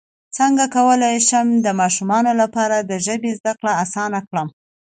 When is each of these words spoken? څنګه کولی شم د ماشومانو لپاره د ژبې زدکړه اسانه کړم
څنګه 0.37 0.65
کولی 0.75 1.15
شم 1.27 1.47
د 1.65 1.67
ماشومانو 1.81 2.31
لپاره 2.41 2.77
د 2.79 2.91
ژبې 3.05 3.31
زدکړه 3.39 3.71
اسانه 3.83 4.19
کړم 4.27 4.47